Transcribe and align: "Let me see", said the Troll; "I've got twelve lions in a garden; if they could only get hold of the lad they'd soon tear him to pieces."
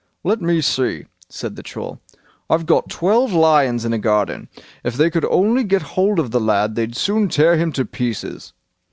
"Let 0.23 0.41
me 0.41 0.61
see", 0.61 1.05
said 1.29 1.55
the 1.55 1.61
Troll; 1.61 2.01
"I've 2.49 2.65
got 2.65 2.89
twelve 2.89 3.33
lions 3.33 3.85
in 3.85 3.93
a 3.93 3.99
garden; 3.99 4.47
if 4.83 4.95
they 4.95 5.11
could 5.11 5.25
only 5.25 5.63
get 5.63 5.83
hold 5.93 6.17
of 6.17 6.31
the 6.31 6.39
lad 6.41 6.73
they'd 6.73 6.95
soon 6.95 7.29
tear 7.29 7.55
him 7.55 7.71
to 7.73 7.85
pieces." 7.85 8.53